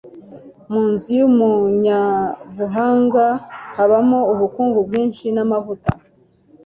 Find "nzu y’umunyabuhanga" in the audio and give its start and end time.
0.91-3.25